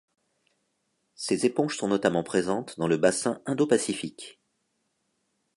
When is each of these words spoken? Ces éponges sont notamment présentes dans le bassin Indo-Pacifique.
Ces 1.13 1.45
éponges 1.45 1.77
sont 1.77 1.87
notamment 1.87 2.23
présentes 2.23 2.79
dans 2.79 2.87
le 2.87 2.97
bassin 2.97 3.39
Indo-Pacifique. 3.45 4.41